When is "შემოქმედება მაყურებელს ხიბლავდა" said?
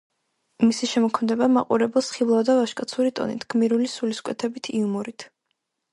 0.91-2.55